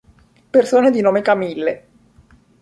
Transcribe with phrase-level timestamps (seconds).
[0.49, 1.85] Persone di nome Camille